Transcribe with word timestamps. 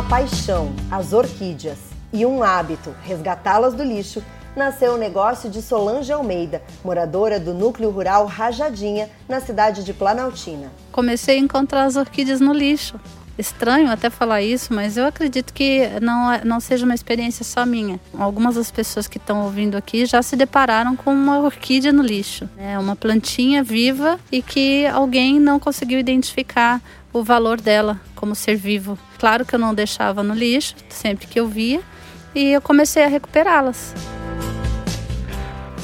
uma 0.00 0.08
paixão, 0.08 0.72
as 0.90 1.12
orquídeas, 1.12 1.76
e 2.10 2.24
um 2.24 2.42
hábito, 2.42 2.94
resgatá-las 3.02 3.74
do 3.74 3.84
lixo, 3.84 4.22
nasceu 4.56 4.94
o 4.94 4.96
negócio 4.96 5.50
de 5.50 5.60
Solange 5.60 6.10
Almeida, 6.10 6.62
moradora 6.82 7.38
do 7.38 7.52
núcleo 7.52 7.90
rural 7.90 8.24
Rajadinha, 8.24 9.10
na 9.28 9.40
cidade 9.40 9.84
de 9.84 9.92
Planaltina. 9.92 10.72
Comecei 10.90 11.36
a 11.36 11.38
encontrar 11.38 11.84
as 11.84 11.96
orquídeas 11.96 12.40
no 12.40 12.54
lixo. 12.54 12.98
Estranho 13.38 13.90
até 13.90 14.10
falar 14.10 14.42
isso, 14.42 14.72
mas 14.72 14.96
eu 14.96 15.06
acredito 15.06 15.52
que 15.52 15.88
não, 16.00 16.32
é, 16.32 16.44
não 16.44 16.60
seja 16.60 16.84
uma 16.84 16.94
experiência 16.94 17.44
só 17.44 17.64
minha. 17.64 17.98
Algumas 18.18 18.56
das 18.56 18.70
pessoas 18.70 19.08
que 19.08 19.18
estão 19.18 19.44
ouvindo 19.44 19.76
aqui 19.76 20.04
já 20.04 20.22
se 20.22 20.36
depararam 20.36 20.94
com 20.94 21.12
uma 21.12 21.40
orquídea 21.40 21.92
no 21.92 22.02
lixo. 22.02 22.48
É 22.58 22.78
uma 22.78 22.94
plantinha 22.94 23.62
viva 23.62 24.18
e 24.30 24.42
que 24.42 24.86
alguém 24.86 25.40
não 25.40 25.58
conseguiu 25.58 25.98
identificar 25.98 26.80
o 27.12 27.22
valor 27.22 27.60
dela 27.60 28.00
como 28.14 28.34
ser 28.34 28.56
vivo. 28.56 28.98
Claro 29.18 29.44
que 29.44 29.54
eu 29.54 29.58
não 29.58 29.74
deixava 29.74 30.22
no 30.22 30.34
lixo 30.34 30.74
sempre 30.88 31.26
que 31.26 31.40
eu 31.40 31.48
via 31.48 31.80
e 32.34 32.52
eu 32.52 32.60
comecei 32.60 33.02
a 33.02 33.08
recuperá-las. 33.08 33.94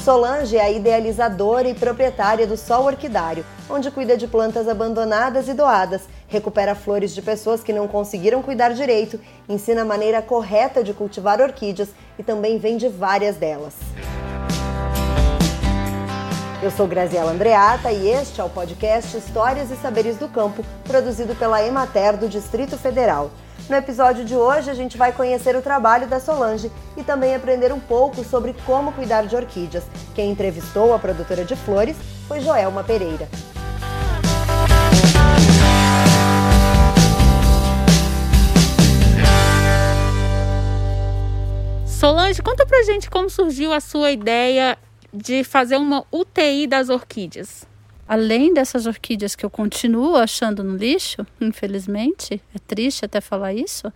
Solange 0.03 0.55
é 0.55 0.61
a 0.61 0.71
idealizadora 0.71 1.67
e 1.67 1.73
proprietária 1.73 2.47
do 2.47 2.55
Sol 2.55 2.85
Orquidário, 2.85 3.43
onde 3.69 3.91
cuida 3.91 4.15
de 4.15 4.25
plantas 4.25 4.65
abandonadas 4.69 5.49
e 5.49 5.53
doadas, 5.53 6.03
recupera 6.27 6.75
flores 6.75 7.15
de 7.15 7.21
pessoas 7.21 7.63
que 7.63 7.73
não 7.73 7.87
conseguiram 7.87 8.41
cuidar 8.41 8.73
direito, 8.73 9.19
ensina 9.47 9.81
a 9.81 9.85
maneira 9.85 10.21
correta 10.21 10.83
de 10.83 10.93
cultivar 10.93 11.41
orquídeas 11.41 11.89
e 12.19 12.23
também 12.23 12.57
vende 12.57 12.87
várias 12.87 13.37
delas. 13.37 13.73
Eu 16.61 16.71
sou 16.71 16.87
Graziela 16.87 17.31
Andreata 17.31 17.91
e 17.91 18.09
este 18.09 18.41
é 18.41 18.43
o 18.43 18.49
podcast 18.49 19.15
Histórias 19.15 19.69
e 19.69 19.75
Saberes 19.75 20.17
do 20.17 20.27
Campo, 20.27 20.65
produzido 20.83 21.35
pela 21.35 21.63
Emater 21.63 22.17
do 22.17 22.27
Distrito 22.27 22.77
Federal. 22.77 23.29
No 23.69 23.75
episódio 23.75 24.25
de 24.25 24.35
hoje, 24.35 24.69
a 24.69 24.73
gente 24.73 24.97
vai 24.97 25.11
conhecer 25.11 25.55
o 25.55 25.61
trabalho 25.61 26.07
da 26.07 26.19
Solange 26.19 26.71
e 26.95 27.03
também 27.03 27.35
aprender 27.35 27.71
um 27.71 27.79
pouco 27.79 28.23
sobre 28.23 28.55
como 28.65 28.91
cuidar 28.93 29.27
de 29.27 29.35
orquídeas. 29.35 29.83
Quem 30.15 30.31
entrevistou 30.31 30.93
a 30.93 30.99
produtora 30.99 31.43
de 31.43 31.55
flores 31.55 31.95
foi 32.27 32.39
Joelma 32.39 32.83
Pereira. 32.83 33.27
Solange, 42.07 42.41
conta 42.41 42.65
pra 42.65 42.83
gente 42.83 43.09
como 43.09 43.29
surgiu 43.29 43.73
a 43.73 43.81
sua 43.81 44.11
ideia 44.11 44.77
de 45.13 45.43
fazer 45.43 45.75
uma 45.75 46.05
UTI 46.09 46.65
das 46.65 46.87
orquídeas 46.87 47.67
além 48.07 48.53
dessas 48.53 48.85
orquídeas 48.85 49.35
que 49.35 49.45
eu 49.45 49.49
continuo 49.49 50.15
achando 50.15 50.63
no 50.63 50.77
lixo, 50.77 51.25
infelizmente, 51.41 52.41
é 52.55 52.59
triste 52.65 53.03
até 53.03 53.19
falar 53.19 53.53
isso, 53.53 53.91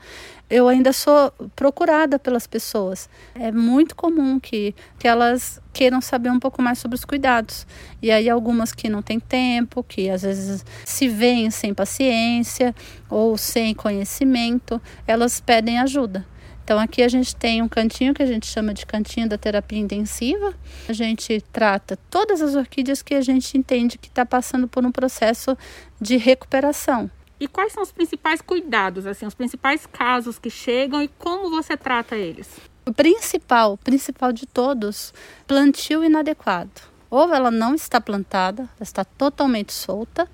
eu 0.49 0.67
ainda 0.67 0.91
sou 0.91 1.31
procurada 1.55 2.19
pelas 2.19 2.45
pessoas. 2.45 3.09
É 3.33 3.51
muito 3.51 3.95
comum 3.95 4.37
que, 4.37 4.75
que 4.99 5.07
elas 5.07 5.61
queiram 5.71 6.01
saber 6.01 6.29
um 6.29 6.39
pouco 6.39 6.61
mais 6.61 6.79
sobre 6.79 6.95
os 6.95 7.05
cuidados. 7.05 7.65
E 8.01 8.11
aí, 8.11 8.29
algumas 8.29 8.73
que 8.73 8.89
não 8.89 9.01
têm 9.01 9.19
tempo, 9.19 9.81
que 9.81 10.09
às 10.09 10.23
vezes 10.23 10.65
se 10.83 11.07
veem 11.07 11.49
sem 11.49 11.73
paciência 11.73 12.75
ou 13.09 13.37
sem 13.37 13.73
conhecimento, 13.73 14.81
elas 15.07 15.39
pedem 15.39 15.79
ajuda. 15.79 16.25
Então 16.71 16.79
aqui 16.79 17.03
a 17.03 17.09
gente 17.09 17.35
tem 17.35 17.61
um 17.61 17.67
cantinho 17.67 18.13
que 18.13 18.23
a 18.23 18.25
gente 18.25 18.47
chama 18.47 18.73
de 18.73 18.85
cantinho 18.85 19.27
da 19.27 19.37
terapia 19.37 19.77
intensiva. 19.77 20.53
A 20.87 20.93
gente 20.93 21.41
trata 21.51 21.99
todas 22.09 22.41
as 22.41 22.55
orquídeas 22.55 23.01
que 23.01 23.13
a 23.13 23.19
gente 23.19 23.57
entende 23.57 23.97
que 23.97 24.07
está 24.07 24.25
passando 24.25 24.69
por 24.69 24.85
um 24.85 24.89
processo 24.89 25.57
de 25.99 26.15
recuperação. 26.15 27.11
E 27.37 27.45
quais 27.45 27.73
são 27.73 27.83
os 27.83 27.91
principais 27.91 28.39
cuidados, 28.39 29.05
assim, 29.05 29.25
os 29.25 29.33
principais 29.33 29.85
casos 29.85 30.39
que 30.39 30.49
chegam 30.49 31.03
e 31.03 31.09
como 31.09 31.49
você 31.49 31.75
trata 31.75 32.15
eles? 32.15 32.47
O 32.85 32.93
principal, 32.93 33.77
principal 33.77 34.31
de 34.31 34.45
todos, 34.45 35.13
plantio 35.45 36.05
inadequado. 36.05 36.90
Ou 37.11 37.33
ela 37.33 37.51
não 37.51 37.75
está 37.75 37.99
plantada, 37.99 38.69
está 38.79 39.03
totalmente 39.03 39.73
solta, 39.73 40.29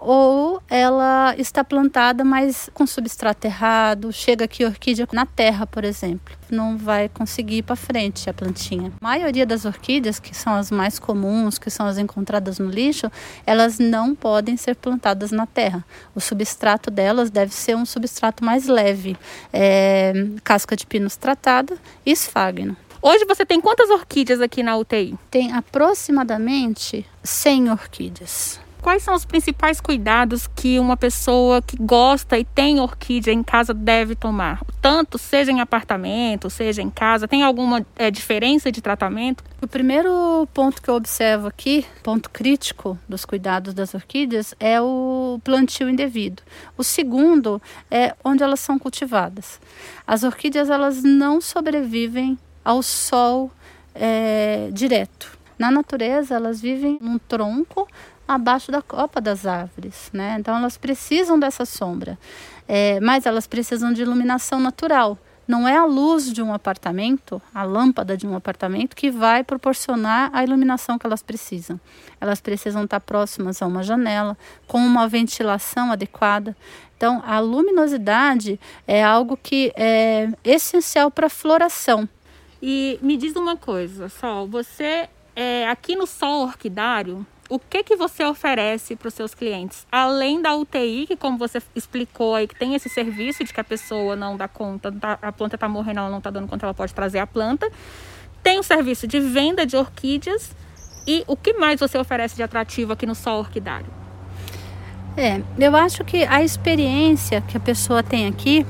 ou 0.00 0.62
ela 0.68 1.34
está 1.38 1.64
plantada, 1.64 2.22
mas 2.22 2.68
com 2.74 2.86
substrato 2.86 3.46
errado, 3.46 4.12
chega 4.12 4.44
aqui 4.44 4.64
orquídea 4.64 5.08
na 5.12 5.24
terra, 5.24 5.66
por 5.66 5.82
exemplo, 5.82 6.36
não 6.50 6.76
vai 6.76 7.08
conseguir 7.08 7.56
ir 7.56 7.62
para 7.62 7.74
frente 7.74 8.28
a 8.28 8.34
plantinha. 8.34 8.92
A 9.00 9.04
maioria 9.04 9.46
das 9.46 9.64
orquídeas, 9.64 10.20
que 10.20 10.36
são 10.36 10.54
as 10.54 10.70
mais 10.70 10.98
comuns, 10.98 11.58
que 11.58 11.70
são 11.70 11.86
as 11.86 11.96
encontradas 11.96 12.58
no 12.58 12.68
lixo, 12.68 13.10
elas 13.46 13.78
não 13.78 14.14
podem 14.14 14.56
ser 14.56 14.76
plantadas 14.76 15.32
na 15.32 15.46
terra. 15.46 15.84
O 16.14 16.20
substrato 16.20 16.90
delas 16.90 17.30
deve 17.30 17.54
ser 17.54 17.74
um 17.74 17.86
substrato 17.86 18.44
mais 18.44 18.66
leve, 18.66 19.16
é, 19.52 20.12
casca 20.44 20.76
de 20.76 20.86
pinos 20.86 21.16
tratada 21.16 21.76
e 22.04 22.12
esfagno. 22.12 22.76
Hoje 23.06 23.26
você 23.26 23.44
tem 23.44 23.60
quantas 23.60 23.90
orquídeas 23.90 24.40
aqui 24.40 24.62
na 24.62 24.78
UTI? 24.78 25.14
Tem 25.30 25.52
aproximadamente 25.52 27.04
100 27.22 27.70
orquídeas 27.70 28.58
quais 28.84 29.02
são 29.02 29.14
os 29.14 29.24
principais 29.24 29.80
cuidados 29.80 30.46
que 30.46 30.78
uma 30.78 30.94
pessoa 30.94 31.62
que 31.62 31.74
gosta 31.74 32.38
e 32.38 32.44
tem 32.44 32.80
orquídea 32.80 33.32
em 33.32 33.42
casa 33.42 33.72
deve 33.72 34.14
tomar? 34.14 34.60
Tanto 34.82 35.16
seja 35.16 35.50
em 35.50 35.62
apartamento, 35.62 36.50
seja 36.50 36.82
em 36.82 36.90
casa, 36.90 37.26
tem 37.26 37.42
alguma 37.42 37.84
é, 37.96 38.10
diferença 38.10 38.70
de 38.70 38.82
tratamento? 38.82 39.42
O 39.62 39.66
primeiro 39.66 40.46
ponto 40.52 40.82
que 40.82 40.90
eu 40.90 40.96
observo 40.96 41.46
aqui, 41.46 41.86
ponto 42.02 42.28
crítico 42.28 42.98
dos 43.08 43.24
cuidados 43.24 43.72
das 43.72 43.94
orquídeas, 43.94 44.54
é 44.60 44.78
o 44.78 45.40
plantio 45.42 45.88
indevido. 45.88 46.42
O 46.76 46.84
segundo 46.84 47.62
é 47.90 48.14
onde 48.22 48.42
elas 48.42 48.60
são 48.60 48.78
cultivadas. 48.78 49.58
As 50.06 50.24
orquídeas 50.24 50.68
elas 50.68 51.02
não 51.02 51.40
sobrevivem 51.40 52.38
ao 52.64 52.82
sol 52.82 53.50
é, 53.94 54.70
direto. 54.72 55.36
Na 55.58 55.70
natureza, 55.70 56.34
elas 56.34 56.60
vivem 56.60 56.98
num 57.00 57.18
tronco 57.18 57.86
abaixo 58.26 58.72
da 58.72 58.82
copa 58.82 59.20
das 59.20 59.46
árvores, 59.46 60.10
né? 60.12 60.36
Então 60.38 60.56
elas 60.56 60.76
precisam 60.76 61.38
dessa 61.38 61.64
sombra, 61.64 62.18
é, 62.66 62.98
mas 63.00 63.26
elas 63.26 63.46
precisam 63.46 63.92
de 63.92 64.02
iluminação 64.02 64.58
natural. 64.58 65.18
Não 65.46 65.68
é 65.68 65.76
a 65.76 65.84
luz 65.84 66.32
de 66.32 66.42
um 66.42 66.54
apartamento, 66.54 67.40
a 67.54 67.64
lâmpada 67.64 68.16
de 68.16 68.26
um 68.26 68.34
apartamento, 68.34 68.96
que 68.96 69.10
vai 69.10 69.44
proporcionar 69.44 70.30
a 70.32 70.42
iluminação 70.42 70.98
que 70.98 71.06
elas 71.06 71.22
precisam. 71.22 71.78
Elas 72.18 72.40
precisam 72.40 72.84
estar 72.84 73.00
próximas 73.00 73.60
a 73.60 73.66
uma 73.66 73.82
janela, 73.82 74.38
com 74.66 74.78
uma 74.78 75.06
ventilação 75.06 75.92
adequada. 75.92 76.56
Então, 76.96 77.22
a 77.26 77.38
luminosidade 77.40 78.58
é 78.86 79.04
algo 79.04 79.36
que 79.36 79.70
é 79.76 80.30
essencial 80.42 81.10
para 81.10 81.26
a 81.26 81.30
floração. 81.30 82.08
E 82.66 82.98
me 83.02 83.18
diz 83.18 83.36
uma 83.36 83.58
coisa, 83.58 84.08
Sol, 84.08 84.48
você 84.48 85.06
é, 85.36 85.68
aqui 85.68 85.94
no 85.94 86.06
Sol 86.06 86.44
Orquidário, 86.44 87.26
o 87.46 87.58
que 87.58 87.82
que 87.82 87.94
você 87.94 88.24
oferece 88.24 88.96
para 88.96 89.08
os 89.08 89.12
seus 89.12 89.34
clientes? 89.34 89.86
Além 89.92 90.40
da 90.40 90.56
UTI, 90.56 91.04
que 91.06 91.14
como 91.14 91.36
você 91.36 91.60
explicou 91.76 92.34
aí, 92.34 92.48
que 92.48 92.58
tem 92.58 92.74
esse 92.74 92.88
serviço 92.88 93.44
de 93.44 93.52
que 93.52 93.60
a 93.60 93.64
pessoa 93.64 94.16
não 94.16 94.34
dá 94.34 94.48
conta, 94.48 94.90
tá, 94.90 95.18
a 95.20 95.30
planta 95.30 95.56
está 95.56 95.68
morrendo, 95.68 95.98
ela 95.98 96.08
não 96.08 96.16
está 96.16 96.30
dando 96.30 96.48
conta, 96.48 96.64
ela 96.64 96.72
pode 96.72 96.94
trazer 96.94 97.18
a 97.18 97.26
planta. 97.26 97.70
Tem 98.42 98.58
o 98.58 98.62
serviço 98.62 99.06
de 99.06 99.20
venda 99.20 99.66
de 99.66 99.76
orquídeas. 99.76 100.56
E 101.06 101.22
o 101.26 101.36
que 101.36 101.52
mais 101.52 101.78
você 101.78 101.98
oferece 101.98 102.34
de 102.34 102.42
atrativo 102.42 102.94
aqui 102.94 103.04
no 103.04 103.14
Sol 103.14 103.40
Orquidário? 103.40 103.92
É, 105.18 105.42
eu 105.58 105.76
acho 105.76 106.02
que 106.02 106.24
a 106.24 106.42
experiência 106.42 107.42
que 107.42 107.58
a 107.58 107.60
pessoa 107.60 108.02
tem 108.02 108.26
aqui 108.26 108.64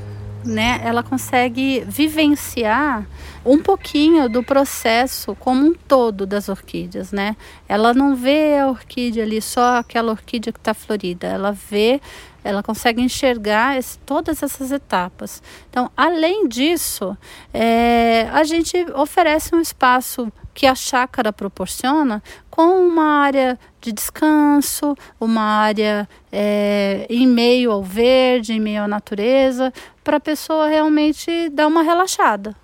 né, 0.45 0.81
ela 0.85 1.03
consegue 1.03 1.85
vivenciar 1.87 3.07
um 3.45 3.59
pouquinho 3.59 4.29
do 4.29 4.43
processo 4.43 5.35
como 5.37 5.67
um 5.67 5.75
todo 5.75 6.27
das 6.27 6.49
orquídeas, 6.49 7.13
né? 7.13 7.37
Ela 7.69 7.93
não 7.93 8.15
vê 8.15 8.59
a 8.59 8.69
orquídea 8.69 9.25
ali 9.25 9.41
só 9.41 9.79
aquela 9.79 10.13
orquídea 10.13 10.53
que 10.53 10.59
está 10.59 10.73
florida, 10.73 11.27
ela 11.27 11.53
vê, 11.53 12.01
ela 12.45 12.63
consegue 12.63 13.01
enxergar 13.01 13.79
esse, 13.79 13.99
todas 14.01 14.43
essas 14.43 14.71
etapas. 14.71 15.43
Então, 15.71 15.91
além 15.97 16.47
disso, 16.47 17.17
é, 17.53 18.29
a 18.33 18.45
gente 18.45 18.77
oferece 18.95 19.55
um 19.55 19.61
espaço 19.61 20.31
que 20.53 20.67
a 20.67 20.75
chácara 20.75 21.33
proporciona 21.33 22.23
com 22.51 22.87
uma 22.87 23.21
área 23.23 23.59
de 23.81 23.91
descanso, 23.91 24.95
uma 25.19 25.43
área 25.43 26.09
é, 26.31 27.07
em 27.11 27.27
meio 27.27 27.73
ao 27.73 27.83
verde, 27.83 28.53
em 28.53 28.61
meio 28.61 28.83
à 28.83 28.89
natureza, 28.89 29.73
para 30.05 30.19
a 30.19 30.21
pessoa 30.21 30.69
realmente 30.69 31.49
dar 31.49 31.67
uma 31.67 31.83
relaxada. 31.83 32.55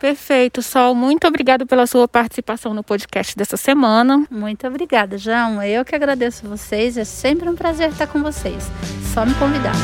Perfeito, 0.00 0.62
Sol. 0.62 0.94
Muito 0.94 1.28
obrigada 1.28 1.66
pela 1.66 1.86
sua 1.86 2.08
participação 2.08 2.72
no 2.72 2.82
podcast 2.82 3.36
dessa 3.36 3.58
semana. 3.58 4.26
Muito 4.30 4.66
obrigada, 4.66 5.18
João. 5.18 5.62
Eu 5.62 5.84
que 5.84 5.94
agradeço 5.94 6.48
vocês. 6.48 6.96
É 6.96 7.04
sempre 7.04 7.50
um 7.50 7.54
prazer 7.54 7.90
estar 7.90 8.06
com 8.06 8.22
vocês. 8.22 8.64
Só 9.12 9.26
me 9.26 9.34
convidar. 9.34 9.74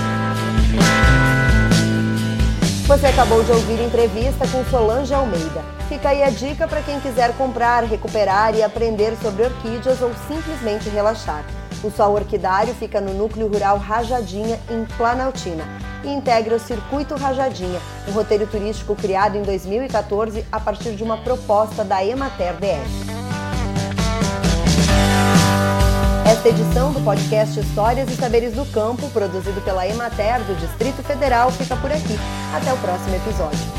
Você 2.87 3.07
acabou 3.09 3.45
de 3.45 3.53
ouvir 3.53 3.79
entrevista 3.83 4.49
com 4.49 4.65
Solange 4.71 5.13
Almeida. 5.13 5.63
Fica 5.87 6.09
aí 6.09 6.23
a 6.23 6.31
dica 6.31 6.67
para 6.67 6.81
quem 6.81 6.99
quiser 7.01 7.37
comprar, 7.37 7.85
recuperar 7.85 8.57
e 8.57 8.63
aprender 8.63 9.15
sobre 9.21 9.43
orquídeas 9.43 10.01
ou 10.01 10.11
simplesmente 10.27 10.89
relaxar. 10.89 11.45
O 11.85 11.91
Sol 11.91 12.15
Orquidário 12.15 12.75
fica 12.77 13.03
no 13.03 13.13
núcleo 13.13 13.49
rural 13.49 13.77
Rajadinha, 13.77 14.59
em 14.71 14.87
Planaltina 14.97 15.65
e 16.09 16.13
integra 16.13 16.57
o 16.57 16.61
Circuito 16.61 17.15
Rajadinha, 17.17 17.81
um 18.09 18.13
roteiro 18.13 18.47
turístico 18.47 18.95
criado 18.95 19.37
em 19.37 19.43
2014 19.43 20.45
a 20.51 20.61
partir 20.61 20.93
de 20.93 21.03
uma 21.03 21.19
proposta 21.19 21.85
da 21.85 22.05
Emater 22.05 22.55
DF. 22.55 23.17
Esta 26.29 26.49
edição 26.49 26.93
do 26.93 27.01
podcast 27.01 27.59
Histórias 27.59 28.11
e 28.11 28.17
Saberes 28.17 28.53
do 28.53 28.65
Campo, 28.67 29.09
produzido 29.11 29.61
pela 29.63 29.87
Emater 29.87 30.43
do 30.45 30.55
Distrito 30.57 31.03
Federal, 31.03 31.51
fica 31.51 31.77
por 31.77 31.91
aqui. 31.91 32.19
Até 32.55 32.73
o 32.73 32.77
próximo 32.79 33.15
episódio. 33.15 33.76